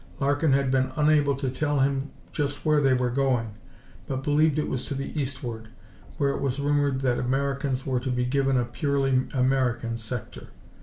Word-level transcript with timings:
Larkin 0.19 0.53
had 0.53 0.71
been 0.71 0.91
unable 0.95 1.35
to 1.35 1.51
tell 1.51 1.81
him 1.81 2.09
just 2.31 2.65
where 2.65 2.81
they 2.81 2.95
were 2.95 3.11
going, 3.11 3.51
but 4.07 4.23
believed 4.23 4.57
it 4.57 4.67
was 4.67 4.87
to 4.87 4.95
the 4.95 5.11
eastward, 5.21 5.67
where 6.17 6.31
it 6.31 6.41
was 6.41 6.59
rumored 6.59 7.01
the 7.01 7.19
Americans 7.19 7.85
were 7.85 7.99
to 7.99 8.09
be 8.09 8.25
given 8.25 8.57
a 8.57 8.65
purely 8.65 9.27
American 9.31 9.97
sector. 9.97 10.47